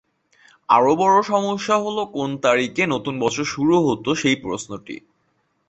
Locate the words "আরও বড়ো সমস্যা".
0.69-1.75